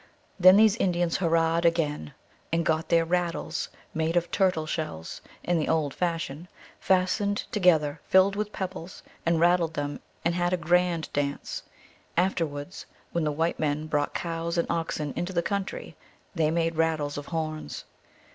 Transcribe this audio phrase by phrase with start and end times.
[0.39, 2.15] Then these Indians hurrahed again,
[2.51, 6.47] and got their rattles, made of turtle shells, in the old fashion,
[6.79, 7.75] fastened to GLOOSKAP THE DIVINITY.
[7.75, 11.61] Ill gether, filled with pebbles, and rattled them and had a grand dance.
[12.17, 15.95] Afterwards, when the white men brought cows and oxen into the country,
[16.33, 17.85] they made rattles of horns.